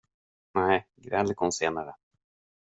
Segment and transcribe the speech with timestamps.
[0.53, 1.95] Nej, grälet kom senare.